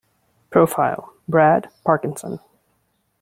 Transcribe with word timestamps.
Profile: 0.49 1.09
Brad 1.27 1.69
Parkinson. 1.83 2.39